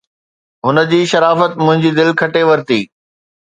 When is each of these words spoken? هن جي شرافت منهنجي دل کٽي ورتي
هن 0.65 0.77
جي 0.93 0.99
شرافت 1.11 1.51
منهنجي 1.59 1.91
دل 1.99 2.09
کٽي 2.23 2.43
ورتي 2.49 2.81